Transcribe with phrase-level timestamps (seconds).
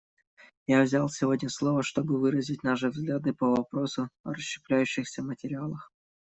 [0.65, 5.91] Я взял сегодня слово, чтобы выразить наши взгляды по вопросу о расщепляющихся материалах.